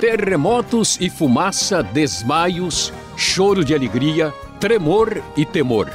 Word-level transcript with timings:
Terremotos 0.00 0.96
e 1.00 1.10
fumaça, 1.10 1.82
desmaios, 1.82 2.92
choro 3.16 3.64
de 3.64 3.74
alegria, 3.74 4.32
tremor 4.60 5.20
e 5.36 5.44
temor. 5.44 5.90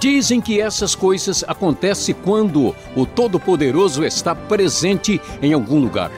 Dizem 0.00 0.40
que 0.40 0.60
essas 0.60 0.96
coisas 0.96 1.44
acontecem 1.46 2.16
quando 2.24 2.74
o 2.96 3.06
Todo-Poderoso 3.06 4.04
está 4.04 4.34
presente 4.34 5.20
em 5.40 5.52
algum 5.52 5.78
lugar. 5.78 6.10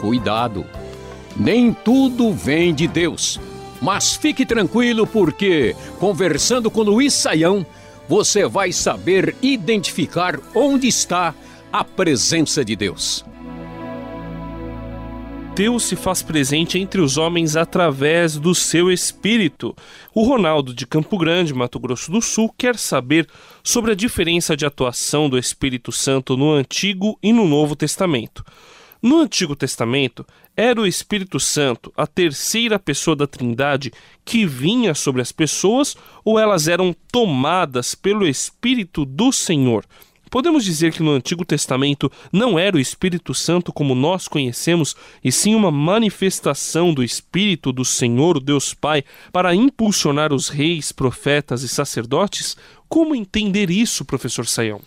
Cuidado! 0.00 0.66
Nem 1.36 1.72
tudo 1.72 2.32
vem 2.32 2.74
de 2.74 2.88
Deus. 2.88 3.38
Mas 3.80 4.16
fique 4.16 4.44
tranquilo, 4.44 5.06
porque, 5.06 5.76
conversando 6.00 6.72
com 6.72 6.82
Luiz 6.82 7.14
Saião, 7.14 7.64
você 8.08 8.48
vai 8.48 8.72
saber 8.72 9.36
identificar 9.40 10.40
onde 10.56 10.88
está 10.88 11.32
a 11.72 11.84
presença 11.84 12.64
de 12.64 12.74
Deus. 12.74 13.24
Deus 15.54 15.82
se 15.82 15.96
faz 15.96 16.22
presente 16.22 16.78
entre 16.78 16.98
os 16.98 17.18
homens 17.18 17.56
através 17.56 18.38
do 18.38 18.54
seu 18.54 18.90
Espírito. 18.90 19.76
O 20.14 20.24
Ronaldo 20.24 20.72
de 20.72 20.86
Campo 20.86 21.18
Grande, 21.18 21.52
Mato 21.52 21.78
Grosso 21.78 22.10
do 22.10 22.22
Sul, 22.22 22.52
quer 22.56 22.74
saber 22.76 23.28
sobre 23.62 23.92
a 23.92 23.94
diferença 23.94 24.56
de 24.56 24.64
atuação 24.64 25.28
do 25.28 25.36
Espírito 25.36 25.92
Santo 25.92 26.38
no 26.38 26.50
Antigo 26.52 27.18
e 27.22 27.34
no 27.34 27.46
Novo 27.46 27.76
Testamento. 27.76 28.42
No 29.02 29.18
Antigo 29.18 29.54
Testamento, 29.54 30.24
era 30.56 30.80
o 30.80 30.86
Espírito 30.86 31.38
Santo 31.38 31.92
a 31.94 32.06
terceira 32.06 32.78
pessoa 32.78 33.14
da 33.14 33.26
Trindade 33.26 33.92
que 34.24 34.46
vinha 34.46 34.94
sobre 34.94 35.20
as 35.20 35.32
pessoas 35.32 35.94
ou 36.24 36.38
elas 36.38 36.66
eram 36.66 36.96
tomadas 37.12 37.94
pelo 37.94 38.26
Espírito 38.26 39.04
do 39.04 39.30
Senhor? 39.30 39.84
Podemos 40.32 40.64
dizer 40.64 40.94
que 40.94 41.02
no 41.02 41.10
Antigo 41.10 41.44
Testamento 41.44 42.10
não 42.32 42.58
era 42.58 42.78
o 42.78 42.80
Espírito 42.80 43.34
Santo 43.34 43.70
como 43.70 43.94
nós 43.94 44.26
conhecemos, 44.26 44.96
e 45.22 45.30
sim 45.30 45.54
uma 45.54 45.70
manifestação 45.70 46.94
do 46.94 47.04
Espírito 47.04 47.70
do 47.70 47.84
Senhor, 47.84 48.40
Deus 48.42 48.72
Pai, 48.72 49.04
para 49.30 49.54
impulsionar 49.54 50.32
os 50.32 50.48
reis, 50.48 50.90
profetas 50.90 51.62
e 51.62 51.68
sacerdotes? 51.68 52.56
Como 52.88 53.14
entender 53.14 53.70
isso, 53.70 54.06
professor 54.06 54.46
Saião? 54.46 54.80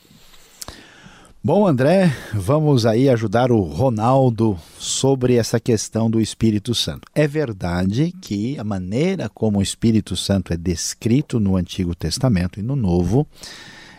Bom, 1.44 1.68
André, 1.68 2.12
vamos 2.34 2.88
aí 2.88 3.08
ajudar 3.08 3.52
o 3.52 3.62
Ronaldo 3.62 4.58
sobre 4.80 5.36
essa 5.36 5.60
questão 5.60 6.10
do 6.10 6.20
Espírito 6.20 6.74
Santo. 6.74 7.08
É 7.14 7.28
verdade 7.28 8.12
que 8.20 8.58
a 8.58 8.64
maneira 8.64 9.30
como 9.30 9.60
o 9.60 9.62
Espírito 9.62 10.16
Santo 10.16 10.52
é 10.52 10.58
descrito 10.58 11.40
no 11.40 11.56
Antigo 11.56 11.94
Testamento 11.94 12.60
e 12.60 12.64
no 12.64 12.76
Novo 12.76 13.28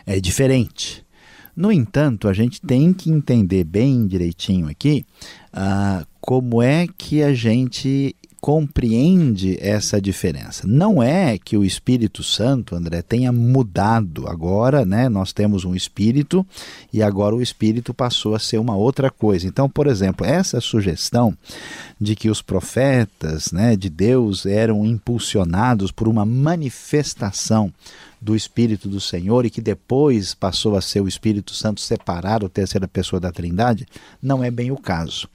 é 0.05 0.19
diferente. 0.19 1.06
No 1.57 1.71
entanto, 1.71 2.27
a 2.27 2.33
gente 2.33 2.61
tem 2.61 2.93
que 2.93 3.09
entender 3.09 3.63
bem 3.63 4.05
direitinho 4.05 4.69
aqui 4.69 5.03
uh, 5.51 6.05
como 6.21 6.61
é 6.61 6.87
que 6.95 7.23
a 7.23 7.33
gente 7.33 8.15
compreende 8.39 9.57
essa 9.59 9.99
diferença. 9.99 10.67
Não 10.67 11.01
é 11.01 11.39
que 11.39 11.57
o 11.57 11.65
Espírito 11.65 12.21
Santo, 12.21 12.75
André, 12.75 13.01
tenha 13.01 13.31
mudado. 13.31 14.27
Agora, 14.27 14.85
né, 14.85 15.09
nós 15.09 15.33
temos 15.33 15.65
um 15.65 15.73
espírito 15.73 16.45
e 16.93 17.01
agora 17.01 17.35
o 17.35 17.41
espírito 17.41 17.91
passou 17.91 18.35
a 18.35 18.39
ser 18.39 18.59
uma 18.59 18.75
outra 18.75 19.09
coisa. 19.09 19.47
Então, 19.47 19.67
por 19.67 19.87
exemplo, 19.87 20.27
essa 20.27 20.61
sugestão 20.61 21.35
de 21.99 22.15
que 22.15 22.29
os 22.29 22.39
profetas, 22.39 23.51
né, 23.51 23.75
de 23.75 23.89
Deus 23.89 24.45
eram 24.45 24.85
impulsionados 24.85 25.91
por 25.91 26.07
uma 26.07 26.23
manifestação 26.23 27.73
do 28.21 28.35
Espírito 28.35 28.89
do 28.89 28.99
Senhor 28.99 29.45
e 29.45 29.49
que 29.49 29.61
depois 29.61 30.33
passou 30.33 30.75
a 30.75 30.81
ser 30.81 31.01
o 31.01 31.07
Espírito 31.07 31.53
Santo 31.53 31.81
separado, 31.81 32.49
terceira 32.49 32.87
pessoa 32.87 33.19
da 33.19 33.31
Trindade, 33.31 33.85
não 34.21 34.43
é 34.43 34.49
bem 34.49 34.71
o 34.71 34.77
caso. 34.77 35.27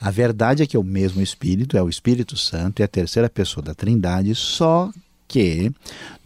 A 0.00 0.10
verdade 0.10 0.62
é 0.62 0.66
que 0.66 0.76
é 0.76 0.80
o 0.80 0.84
mesmo 0.84 1.20
Espírito, 1.20 1.76
é 1.76 1.82
o 1.82 1.88
Espírito 1.88 2.36
Santo, 2.36 2.80
e 2.80 2.82
a 2.82 2.88
terceira 2.88 3.28
pessoa 3.28 3.64
da 3.64 3.74
Trindade, 3.74 4.34
só 4.34 4.90
que 5.28 5.72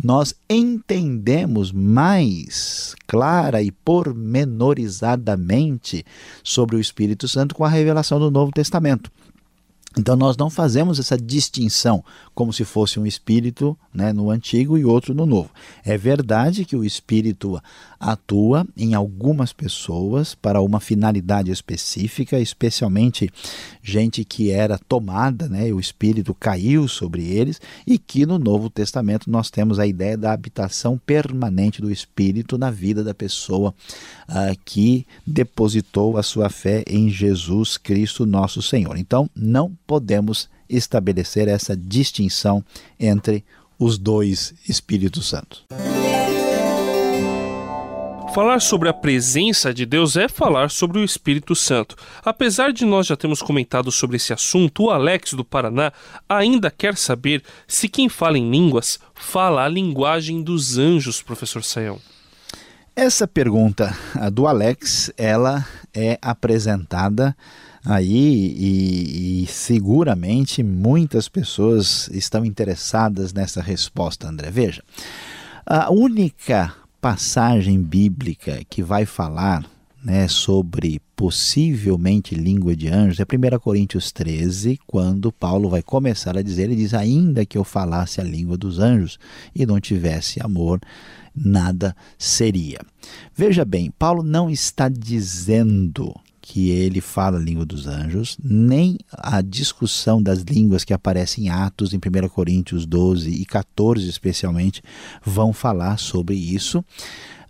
nós 0.03 0.35
entendemos 0.49 1.71
mais 1.73 2.95
clara 3.07 3.63
e 3.63 3.71
pormenorizadamente 3.73 6.07
sobre 6.45 6.77
o 6.77 6.81
Espírito 6.81 7.27
Santo 7.27 7.55
com 7.55 7.65
a 7.65 7.69
revelação 7.69 8.21
do 8.21 8.31
Novo 8.31 8.53
Testamento. 8.53 9.11
Então 9.99 10.17
nós 10.17 10.37
não 10.37 10.49
fazemos 10.49 10.99
essa 10.99 11.19
distinção 11.19 12.03
como 12.35 12.53
se 12.53 12.65
fosse 12.65 12.99
um 12.99 13.07
espírito 13.07 13.77
né, 13.93 14.13
no 14.13 14.31
antigo 14.31 14.79
e 14.79 14.85
outro 14.85 15.15
no 15.15 15.27
novo. 15.27 15.51
É 15.85 15.99
verdade 15.99 16.65
que 16.65 16.77
o 16.77 16.85
espírito 16.85 17.61
atua 18.01 18.67
em 18.77 18.95
algumas 18.95 19.53
pessoas 19.53 20.35
para 20.35 20.61
uma 20.61 20.81
finalidade 20.81 21.51
específica, 21.51 22.41
especialmente 22.41 23.31
gente 23.83 24.25
que 24.25 24.51
era 24.51 24.79
tomada, 24.79 25.49
né, 25.49 25.71
o 25.73 25.79
espírito 25.79 26.35
caiu 26.35 26.89
sobre 26.89 27.25
eles, 27.25 27.61
e 27.87 27.99
que 27.99 28.27
no 28.27 28.39
Novo 28.39 28.69
Testamento 28.69 29.31
nós 29.31 29.51
temos 29.51 29.79
a 29.79 29.87
ideia 29.87 30.17
da 30.17 30.33
habitação 30.33 30.99
permanente 30.99 31.81
do 31.81 31.91
espírito 31.91 32.59
na 32.59 32.71
vida 32.71 33.05
da 33.05 33.15
pessoa 33.15 33.75
uh, 34.29 34.59
que 34.65 35.07
depositou 35.27 36.17
a 36.17 36.23
sua 36.23 36.49
fé 36.49 36.83
em 36.87 37.09
Jesus 37.09 37.77
Cristo, 37.77 38.27
nosso 38.27 38.61
Senhor. 38.63 38.97
Então 38.97 39.31
não 39.35 39.71
podemos 39.87 40.49
estabelecer 40.69 41.49
essa 41.49 41.77
distinção 41.77 42.65
entre 42.99 43.45
os 43.79 43.99
dois 43.99 44.55
Espíritos 44.69 45.29
Santos. 45.29 45.65
Falar 48.35 48.63
sobre 48.63 48.89
a 48.89 48.95
presença 48.95 49.75
de 49.75 49.85
Deus 49.85 50.17
é 50.17 50.27
falar 50.27 50.71
sobre 50.71 50.99
o 50.99 51.05
Espírito 51.05 51.55
Santo. 51.55 51.95
Apesar 52.25 52.73
de 52.73 52.83
nós 52.87 53.07
já 53.07 53.15
termos 53.15 53.43
comentado 53.43 53.93
sobre 53.93 54.17
esse 54.17 54.33
assunto, 54.33 54.85
o 54.85 54.91
Alex 54.91 55.35
do 55.35 55.45
Paraná 55.45 55.93
ainda 56.27 56.71
quer 56.71 56.97
saber 56.97 57.43
se 57.69 57.91
quem 57.91 58.09
fala 58.09 58.39
em 58.39 58.51
línguas 58.51 58.99
fala 59.15 59.65
a 59.65 59.69
linguagem 59.69 60.43
dos 60.43 60.79
anjos, 60.79 61.21
professor 61.21 61.63
Saião. 61.63 62.01
Essa 62.97 63.29
pergunta 63.29 63.95
do 64.33 64.47
Alex, 64.47 65.13
ela 65.19 65.67
é 65.95 66.19
apresentada 66.23 67.37
aí 67.85 68.55
e, 68.57 69.43
e, 69.43 69.47
seguramente 69.47 70.63
muitas 70.63 71.29
pessoas 71.29 72.09
estão 72.13 72.45
interessadas 72.45 73.33
nessa 73.33 73.61
resposta, 73.61 74.29
André. 74.29 74.51
Veja, 74.51 74.83
a 75.67 75.91
única 75.91 76.73
passagem 77.01 77.83
bíblica 77.83 78.61
que 78.71 78.83
vai 78.83 79.05
falar 79.05 79.65
né, 80.03 80.27
sobre 80.27 81.01
possivelmente 81.15 82.35
língua 82.35 82.75
de 82.75 82.89
anjos 82.89 83.21
é 83.21 83.23
1 83.25 83.59
Coríntios 83.61 84.11
13, 84.11 84.79
quando 84.87 85.31
Paulo 85.31 85.69
vai 85.69 85.83
começar 85.83 86.37
a 86.37 86.43
dizer, 86.43 86.65
ele 86.65 86.77
diz, 86.77 86.93
ainda 86.93 87.47
que 87.47 87.57
eu 87.57 87.65
falasse 87.65 88.21
a 88.21 88.25
língua 88.25 88.57
dos 88.57 88.79
anjos 88.79 89.19
e 89.55 89.65
não 89.65 89.81
tivesse 89.81 90.43
amor, 90.43 90.81
nada 91.35 91.95
seria. 92.19 92.81
Veja 93.35 93.65
bem, 93.65 93.91
Paulo 93.91 94.23
não 94.23 94.51
está 94.51 94.89
dizendo 94.89 96.13
que 96.41 96.71
ele 96.71 97.01
fala 97.01 97.39
a 97.39 97.41
língua 97.41 97.65
dos 97.65 97.87
anjos, 97.87 98.37
nem 98.43 98.99
a 99.13 99.41
discussão 99.41 100.21
das 100.21 100.41
línguas 100.41 100.83
que 100.83 100.93
aparecem 100.93 101.45
em 101.45 101.49
Atos, 101.49 101.95
em 101.95 101.99
1 101.99 102.29
Coríntios 102.29 102.85
12 102.85 103.31
e 103.31 103.47
14 103.47 104.09
especialmente, 104.09 104.83
vão 105.25 105.53
falar 105.53 105.97
sobre 105.99 106.35
isso. 106.35 106.85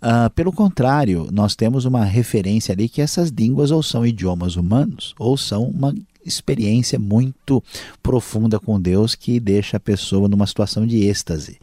Uh, 0.03 0.29
pelo 0.31 0.51
contrário, 0.51 1.29
nós 1.31 1.55
temos 1.55 1.85
uma 1.85 2.03
referência 2.03 2.73
ali 2.73 2.89
que 2.89 3.01
essas 3.01 3.29
línguas 3.29 3.71
ou 3.71 3.81
são 3.81 4.05
idiomas 4.05 4.57
humanos 4.57 5.15
ou 5.17 5.37
são 5.37 5.63
uma 5.63 5.95
experiência 6.25 6.99
muito 6.99 7.63
profunda 8.01 8.59
com 8.59 8.81
Deus 8.81 9.15
que 9.15 9.39
deixa 9.39 9.77
a 9.77 9.79
pessoa 9.79 10.27
numa 10.27 10.45
situação 10.45 10.85
de 10.85 11.05
êxtase. 11.05 11.57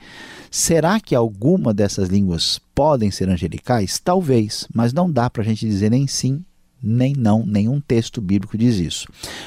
Será 0.50 0.98
que 0.98 1.14
alguma 1.14 1.74
dessas 1.74 2.08
línguas 2.08 2.58
podem 2.74 3.10
ser 3.10 3.28
angelicais? 3.28 3.98
Talvez, 3.98 4.66
mas 4.74 4.94
não 4.94 5.10
dá 5.10 5.28
para 5.28 5.42
a 5.42 5.44
gente 5.44 5.66
dizer 5.66 5.90
nem 5.90 6.06
sim 6.06 6.42
nem 6.82 7.12
não, 7.12 7.44
nenhum 7.44 7.80
texto 7.80 8.20
bíblico 8.20 8.56
diz 8.56 8.76
isso. 8.76 9.06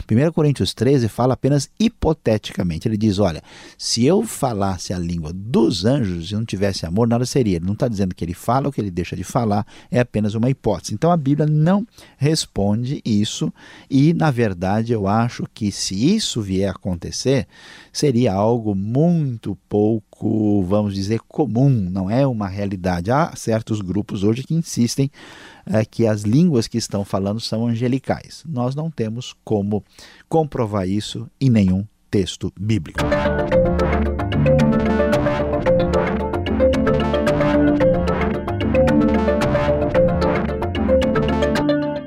1 0.09 0.31
Coríntios 0.31 0.73
13 0.73 1.07
fala 1.07 1.33
apenas 1.33 1.69
hipoteticamente. 1.79 2.87
Ele 2.87 2.97
diz: 2.97 3.19
olha, 3.19 3.41
se 3.77 4.05
eu 4.05 4.23
falasse 4.23 4.93
a 4.93 4.99
língua 4.99 5.31
dos 5.33 5.85
anjos 5.85 6.31
e 6.31 6.35
não 6.35 6.45
tivesse 6.45 6.85
amor, 6.85 7.07
nada 7.07 7.25
seria. 7.25 7.57
Ele 7.57 7.65
não 7.65 7.73
está 7.73 7.87
dizendo 7.87 8.13
que 8.13 8.23
ele 8.23 8.33
fala 8.33 8.67
ou 8.67 8.71
que 8.71 8.79
ele 8.79 8.91
deixa 8.91 9.15
de 9.15 9.23
falar, 9.23 9.65
é 9.89 9.99
apenas 9.99 10.35
uma 10.35 10.49
hipótese. 10.49 10.93
Então 10.93 11.11
a 11.11 11.17
Bíblia 11.17 11.47
não 11.47 11.85
responde 12.17 13.01
isso, 13.05 13.51
e 13.89 14.13
na 14.13 14.31
verdade 14.31 14.93
eu 14.93 15.07
acho 15.07 15.43
que 15.53 15.71
se 15.71 16.15
isso 16.15 16.41
vier 16.41 16.69
a 16.69 16.71
acontecer, 16.71 17.47
seria 17.91 18.33
algo 18.33 18.75
muito 18.75 19.57
pouco, 19.67 20.63
vamos 20.63 20.93
dizer, 20.93 21.19
comum, 21.27 21.69
não 21.69 22.09
é 22.09 22.25
uma 22.25 22.47
realidade. 22.47 23.11
Há 23.11 23.33
certos 23.35 23.81
grupos 23.81 24.23
hoje 24.23 24.43
que 24.43 24.53
insistem 24.53 25.09
é, 25.65 25.85
que 25.85 26.05
as 26.05 26.23
línguas 26.23 26.67
que 26.67 26.77
estão 26.77 27.05
falando 27.05 27.22
são 27.39 27.67
angelicais. 27.67 28.43
Nós 28.47 28.75
não 28.75 28.91
temos 28.91 29.35
como 29.43 29.83
comprovar 30.27 30.87
isso 30.87 31.29
em 31.39 31.49
nenhum 31.49 31.85
texto 32.09 32.51
bíblico. 32.59 32.99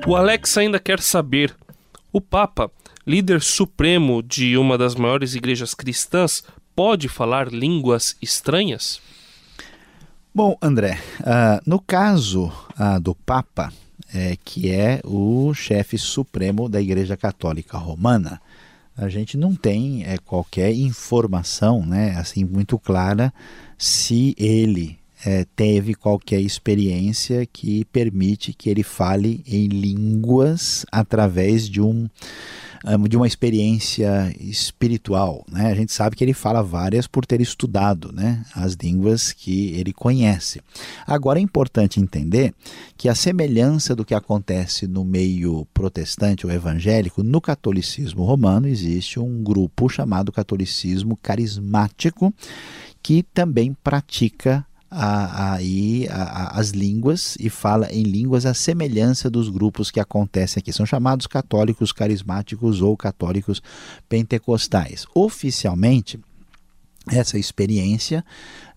O 0.07 0.15
Alex 0.15 0.57
ainda 0.57 0.79
quer 0.79 1.01
saber 1.01 1.53
O 2.13 2.21
Papa, 2.21 2.71
líder 3.05 3.43
supremo 3.43 4.23
de 4.23 4.57
uma 4.57 4.79
das 4.79 4.95
maiores 4.95 5.35
igrejas 5.35 5.75
cristãs, 5.75 6.45
pode 6.77 7.09
falar 7.09 7.49
línguas 7.53 8.17
estranhas? 8.23 9.01
Bom, 10.35 10.57
André, 10.63 11.01
uh, 11.21 11.61
no 11.67 11.81
caso 11.81 12.53
uh, 12.79 13.01
do 13.01 13.15
Papa, 13.15 13.73
é, 14.15 14.37
que 14.45 14.71
é 14.71 15.01
o 15.05 15.53
chefe 15.55 15.99
supremo 15.99 16.69
da 16.69 16.81
Igreja 16.81 17.17
Católica 17.17 17.77
Romana, 17.79 18.41
a 18.97 19.09
gente 19.09 19.37
não 19.37 19.55
tem 19.55 20.05
é, 20.05 20.17
qualquer 20.19 20.73
informação, 20.73 21.85
né, 21.85 22.17
assim 22.17 22.45
muito 22.45 22.79
clara 22.79 23.33
se 23.77 24.35
ele 24.39 24.99
é, 25.25 25.45
teve 25.57 25.95
qualquer 25.95 26.41
experiência 26.41 27.45
que 27.47 27.85
permite 27.87 28.53
que 28.53 28.71
ele 28.71 28.83
fale 28.83 29.43
em 29.47 29.67
línguas 29.67 30.87
através 30.91 31.69
de 31.69 31.81
um 31.81 32.09
de 33.09 33.17
uma 33.17 33.27
experiência 33.27 34.33
espiritual. 34.39 35.45
Né? 35.51 35.71
A 35.71 35.75
gente 35.75 35.93
sabe 35.93 36.15
que 36.15 36.23
ele 36.23 36.33
fala 36.33 36.63
várias 36.63 37.07
por 37.07 37.27
ter 37.27 37.41
estudado 37.41 38.13
né? 38.13 38.45
as 38.55 38.75
línguas 38.75 39.33
que 39.33 39.73
ele 39.73 39.93
conhece. 39.93 40.61
Agora 41.07 41.41
é 41.41 41.43
importante 41.43 42.01
entender 42.01 42.55
que 42.97 43.09
a 43.09 43.15
semelhança 43.15 43.95
do 43.95 44.05
que 44.05 44.15
acontece 44.15 44.87
no 44.87 45.05
meio 45.05 45.67
protestante 45.75 46.47
ou 46.47 46.53
evangélico, 46.53 47.23
no 47.23 47.41
catolicismo 47.41 48.25
romano 48.25 48.69
existe 48.69 49.19
um 49.19 49.43
grupo 49.43 49.89
chamado 49.89 50.31
catolicismo 50.31 51.17
carismático 51.17 52.33
que 53.03 53.23
também 53.23 53.73
pratica 53.73 54.65
aí 54.91 56.07
as 56.11 56.71
línguas 56.71 57.37
e 57.41 57.51
fala 57.51 57.89
em 57.93 58.03
línguas 58.03 58.47
à 58.47 58.55
semelhança 58.55 59.29
dos 59.29 59.49
grupos 59.49 59.91
que 59.91 60.01
acontecem 60.01 60.61
aqui. 60.61 60.73
São 60.73 60.87
chamados 60.87 61.27
católicos 61.27 61.93
carismáticos 61.93 62.81
ou 62.81 62.97
católicos 62.97 63.63
pentecostais. 64.09 65.07
Oficialmente, 65.15 66.21
essa 67.09 67.39
experiência 67.39 68.25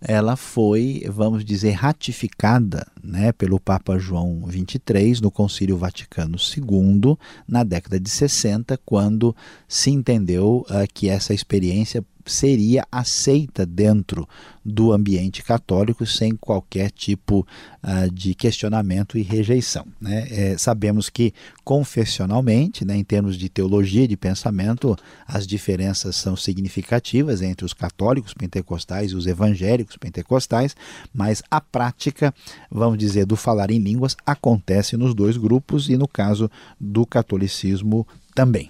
ela 0.01 0.35
foi, 0.35 1.03
vamos 1.09 1.43
dizer, 1.43 1.71
ratificada 1.71 2.87
né, 3.03 3.31
pelo 3.31 3.59
Papa 3.59 3.97
João 3.97 4.47
XXIII 4.49 5.21
no 5.21 5.31
Concílio 5.31 5.77
Vaticano 5.77 6.37
II 6.37 7.17
na 7.47 7.63
década 7.63 7.99
de 7.99 8.09
60, 8.09 8.79
quando 8.85 9.35
se 9.67 9.89
entendeu 9.89 10.65
uh, 10.69 10.87
que 10.93 11.09
essa 11.09 11.33
experiência 11.33 12.03
seria 12.25 12.85
aceita 12.91 13.65
dentro 13.65 14.27
do 14.63 14.91
ambiente 14.91 15.41
católico 15.41 16.05
sem 16.05 16.35
qualquer 16.35 16.91
tipo 16.91 17.45
uh, 17.83 18.11
de 18.11 18.35
questionamento 18.35 19.17
e 19.17 19.21
rejeição. 19.21 19.85
Né? 19.99 20.27
É, 20.29 20.57
sabemos 20.57 21.09
que 21.09 21.33
confessionalmente, 21.63 22.85
né, 22.85 22.95
em 22.95 23.03
termos 23.03 23.37
de 23.37 23.49
teologia 23.49 24.03
e 24.03 24.07
de 24.07 24.17
pensamento, 24.17 24.95
as 25.27 25.47
diferenças 25.47 26.15
são 26.15 26.35
significativas 26.35 27.41
entre 27.41 27.65
os 27.65 27.73
católicos 27.73 28.33
pentecostais 28.33 29.11
e 29.11 29.15
os 29.15 29.25
evangélicos 29.25 29.88
pentecostais, 29.97 30.75
mas 31.13 31.41
a 31.49 31.59
prática, 31.61 32.33
vamos 32.71 32.97
dizer, 32.97 33.25
do 33.25 33.35
falar 33.35 33.71
em 33.71 33.79
línguas 33.79 34.15
acontece 34.25 34.97
nos 34.97 35.13
dois 35.13 35.37
grupos 35.37 35.89
e 35.89 35.97
no 35.97 36.07
caso 36.07 36.49
do 36.79 37.05
catolicismo 37.05 38.07
também. 38.33 38.69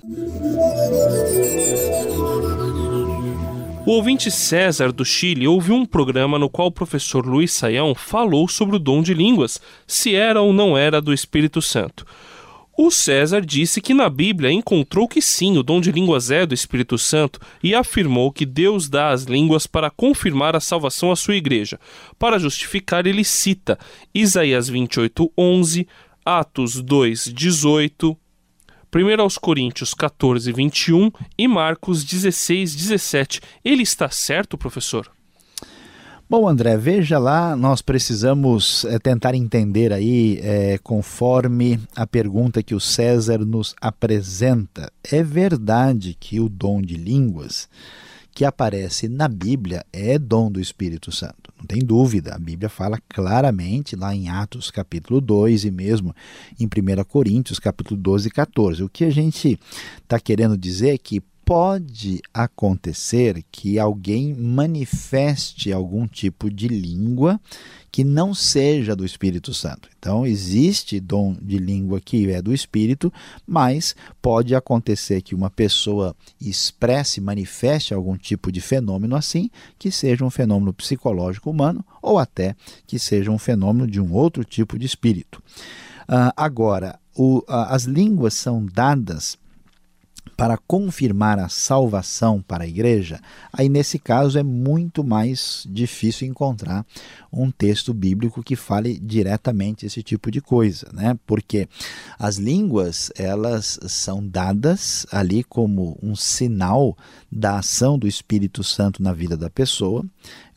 O 3.85 3.91
ouvinte 3.93 4.29
César 4.29 4.91
do 4.91 5.03
Chile 5.03 5.47
ouviu 5.47 5.73
um 5.73 5.85
programa 5.85 6.37
no 6.37 6.49
qual 6.49 6.67
o 6.67 6.71
professor 6.71 7.25
Luiz 7.25 7.51
Saião 7.51 7.95
falou 7.95 8.47
sobre 8.47 8.75
o 8.75 8.79
dom 8.79 9.01
de 9.01 9.15
línguas, 9.15 9.59
se 9.87 10.13
era 10.13 10.41
ou 10.41 10.53
não 10.53 10.77
era 10.77 11.01
do 11.01 11.11
Espírito 11.11 11.59
Santo. 11.59 12.05
O 12.81 12.89
César 12.89 13.41
disse 13.45 13.81
que 13.81 13.93
na 13.93 14.07
Bíblia 14.07 14.49
encontrou 14.49 15.05
que 15.05 15.21
sim, 15.21 15.57
o 15.57 15.63
dom 15.63 15.81
de 15.81 15.91
línguas 15.91 16.31
é 16.31 16.45
do 16.45 16.53
Espírito 16.53 16.97
Santo 16.97 17.37
e 17.61 17.75
afirmou 17.75 18.31
que 18.31 18.45
Deus 18.45 18.87
dá 18.87 19.09
as 19.09 19.23
línguas 19.23 19.67
para 19.67 19.89
confirmar 19.89 20.55
a 20.55 20.61
salvação 20.61 21.11
à 21.11 21.15
sua 21.17 21.35
igreja. 21.35 21.77
Para 22.17 22.39
justificar, 22.39 23.05
ele 23.05 23.25
cita 23.25 23.77
Isaías 24.15 24.69
28, 24.69 25.29
11, 25.37 25.85
Atos 26.23 26.81
2, 26.81 27.33
18, 27.33 28.17
1 28.95 29.21
aos 29.21 29.37
Coríntios 29.37 29.93
14, 29.93 30.49
21 30.49 31.11
e 31.37 31.49
Marcos 31.49 32.05
16, 32.05 32.73
17. 32.73 33.41
Ele 33.61 33.83
está 33.83 34.09
certo, 34.09 34.57
professor? 34.57 35.11
Bom, 36.31 36.47
André, 36.47 36.77
veja 36.77 37.17
lá, 37.17 37.55
nós 37.55 37.81
precisamos 37.81 38.85
é, 38.85 38.99
tentar 38.99 39.33
entender 39.33 39.91
aí, 39.91 40.39
é, 40.43 40.77
conforme 40.77 41.79
a 41.95 42.05
pergunta 42.05 42.61
que 42.61 42.75
o 42.75 42.79
César 42.79 43.39
nos 43.39 43.75
apresenta. 43.81 44.91
É 45.11 45.23
verdade 45.23 46.15
que 46.19 46.39
o 46.39 46.47
dom 46.47 46.83
de 46.83 46.95
línguas 46.97 47.67
que 48.31 48.45
aparece 48.45 49.07
na 49.07 49.27
Bíblia 49.27 49.83
é 49.91 50.19
dom 50.19 50.51
do 50.51 50.61
Espírito 50.61 51.11
Santo. 51.11 51.51
Não 51.57 51.65
tem 51.65 51.79
dúvida, 51.79 52.35
a 52.35 52.37
Bíblia 52.37 52.69
fala 52.69 52.99
claramente 53.09 53.95
lá 53.95 54.13
em 54.13 54.29
Atos 54.29 54.69
capítulo 54.69 55.19
2 55.19 55.65
e 55.65 55.71
mesmo 55.71 56.15
em 56.59 56.67
1 56.67 57.03
Coríntios 57.05 57.57
capítulo 57.57 57.99
12 57.99 58.27
e 58.27 58.31
14. 58.31 58.83
O 58.83 58.87
que 58.87 59.03
a 59.03 59.09
gente 59.09 59.59
está 60.03 60.19
querendo 60.19 60.55
dizer 60.55 60.93
é 60.93 60.97
que 60.99 61.23
pode 61.49 62.21
acontecer 62.31 63.43
que 63.51 63.79
alguém 63.79 64.35
manifeste 64.35 65.73
algum 65.73 66.05
tipo 66.05 66.47
de 66.47 66.67
língua 66.67 67.41
que 67.91 68.03
não 68.03 68.35
seja 68.35 68.95
do 68.95 69.03
Espírito 69.03 69.51
Santo. 69.51 69.89
Então, 69.97 70.27
existe 70.27 70.99
dom 70.99 71.35
de 71.41 71.57
língua 71.57 71.99
que 71.99 72.29
é 72.29 72.39
do 72.39 72.53
Espírito, 72.53 73.11
mas 73.47 73.95
pode 74.21 74.53
acontecer 74.53 75.23
que 75.23 75.33
uma 75.33 75.49
pessoa 75.49 76.15
expresse, 76.39 77.19
manifeste 77.19 77.95
algum 77.95 78.15
tipo 78.15 78.51
de 78.51 78.61
fenômeno 78.61 79.15
assim, 79.15 79.49
que 79.79 79.89
seja 79.89 80.23
um 80.23 80.29
fenômeno 80.29 80.71
psicológico 80.71 81.49
humano 81.49 81.83
ou 81.99 82.19
até 82.19 82.55
que 82.85 82.99
seja 82.99 83.31
um 83.31 83.39
fenômeno 83.39 83.87
de 83.89 83.99
um 83.99 84.13
outro 84.13 84.43
tipo 84.43 84.77
de 84.77 84.85
espírito. 84.85 85.41
Uh, 86.03 86.29
agora, 86.37 86.99
o, 87.15 87.39
uh, 87.39 87.43
as 87.69 87.85
línguas 87.85 88.35
são 88.35 88.63
dadas 88.63 89.35
para 90.35 90.57
confirmar 90.57 91.37
a 91.37 91.49
salvação 91.49 92.41
para 92.41 92.63
a 92.63 92.67
igreja, 92.67 93.19
aí 93.51 93.67
nesse 93.67 93.99
caso 93.99 94.39
é 94.39 94.43
muito 94.43 95.03
mais 95.03 95.65
difícil 95.69 96.27
encontrar 96.27 96.85
um 97.31 97.51
texto 97.51 97.93
bíblico 97.93 98.41
que 98.41 98.55
fale 98.55 98.97
diretamente 98.97 99.85
esse 99.85 100.01
tipo 100.01 100.31
de 100.31 100.41
coisa, 100.41 100.87
né? 100.93 101.17
Porque 101.27 101.67
as 102.17 102.37
línguas, 102.37 103.11
elas 103.15 103.79
são 103.87 104.25
dadas 104.25 105.05
ali 105.11 105.43
como 105.43 105.97
um 106.01 106.15
sinal 106.15 106.97
da 107.31 107.59
ação 107.59 107.99
do 107.99 108.07
Espírito 108.07 108.63
Santo 108.63 109.03
na 109.03 109.13
vida 109.13 109.37
da 109.37 109.49
pessoa, 109.49 110.05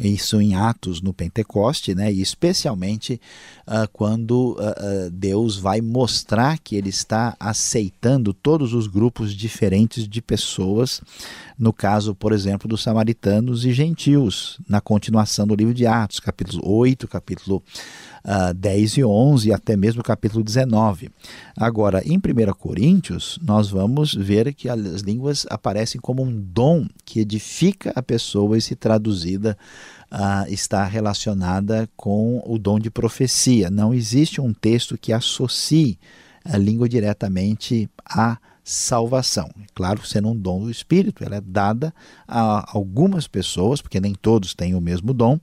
isso 0.08 0.40
em 0.40 0.54
Atos 0.54 1.00
no 1.00 1.12
Pentecoste, 1.12 1.94
né? 1.94 2.12
E 2.12 2.20
especialmente 2.20 3.20
uh, 3.66 3.88
quando 3.92 4.52
uh, 4.52 5.06
uh, 5.06 5.10
Deus 5.10 5.56
vai 5.56 5.80
mostrar 5.80 6.58
que 6.58 6.76
ele 6.76 6.88
está 6.88 7.36
aceitando 7.38 8.32
todos 8.32 8.74
os 8.74 8.86
grupos 8.86 9.32
diferentes 9.34 10.08
de 10.08 10.20
pessoas, 10.20 11.00
no 11.58 11.72
caso, 11.72 12.14
por 12.14 12.32
exemplo, 12.32 12.68
dos 12.68 12.82
samaritanos 12.82 13.64
e 13.64 13.72
gentios, 13.72 14.58
na 14.68 14.80
continuação 14.80 15.46
do 15.46 15.54
livro 15.54 15.74
de 15.74 15.86
Atos, 15.86 16.20
capítulo 16.20 16.62
8, 16.64 17.06
capítulo 17.06 17.62
uh, 18.24 18.50
ah, 18.50 18.52
10 18.52 18.98
e 18.98 19.04
11 19.04 19.48
e 19.48 19.52
até 19.52 19.76
mesmo 19.76 20.02
capítulo 20.02 20.42
19. 20.42 21.10
Agora, 21.56 22.02
em 22.04 22.16
1 22.16 22.52
Coríntios, 22.54 23.38
nós 23.42 23.70
vamos 23.70 24.14
ver 24.14 24.52
que 24.54 24.68
as 24.68 25.00
línguas 25.00 25.46
aparecem 25.50 26.00
como 26.00 26.22
um 26.22 26.32
dom 26.32 26.86
que 27.04 27.20
edifica 27.20 27.92
a 27.94 28.02
pessoa 28.02 28.56
e 28.56 28.60
se 28.60 28.74
traduzida 28.74 29.56
Uh, 30.14 30.44
está 30.52 30.84
relacionada 30.84 31.88
com 31.96 32.42
o 32.44 32.58
dom 32.58 32.78
de 32.78 32.90
profecia. 32.90 33.70
Não 33.70 33.94
existe 33.94 34.42
um 34.42 34.52
texto 34.52 34.98
que 34.98 35.10
associe 35.10 35.98
a 36.44 36.58
língua 36.58 36.86
diretamente 36.86 37.88
a 38.04 38.36
salvação. 38.64 39.50
Claro, 39.74 40.06
sendo 40.06 40.28
um 40.28 40.36
dom 40.36 40.60
do 40.60 40.70
Espírito, 40.70 41.24
ela 41.24 41.36
é 41.36 41.40
dada 41.40 41.92
a 42.26 42.64
algumas 42.76 43.26
pessoas, 43.26 43.80
porque 43.80 44.00
nem 44.00 44.14
todos 44.14 44.54
têm 44.54 44.74
o 44.74 44.80
mesmo 44.80 45.12
dom, 45.12 45.38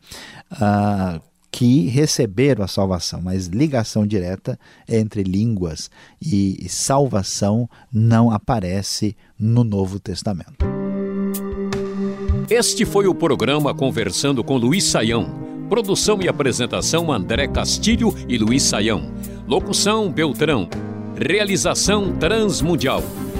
uh, 0.54 1.22
que 1.52 1.88
receberam 1.88 2.64
a 2.64 2.68
salvação, 2.68 3.22
mas 3.22 3.48
ligação 3.48 4.06
direta 4.06 4.60
entre 4.88 5.24
línguas 5.24 5.90
e 6.22 6.68
salvação 6.70 7.70
não 7.92 8.32
aparece 8.32 9.16
no 9.38 9.64
Novo 9.64 10.00
Testamento. 10.00 10.66
Este 12.50 12.86
foi 12.86 13.08
o 13.08 13.14
programa 13.14 13.76
Conversando 13.76 14.44
com 14.44 14.58
Luiz 14.58 14.84
Saião. 14.84 15.50
Produção 15.70 16.20
e 16.20 16.28
apresentação 16.28 17.12
André 17.12 17.48
Castilho 17.48 18.12
e 18.28 18.40
Luiz 18.40 18.64
Saião. 18.64 19.12
Locução 19.48 20.12
Beltrão. 20.12 20.68
Realização 21.16 22.16
Transmundial. 22.18 23.04